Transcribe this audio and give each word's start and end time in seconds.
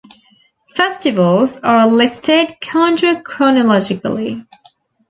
Festivals 0.75 1.57
are 1.57 1.85
listed 1.85 2.55
counter-chronologically. 2.59 4.43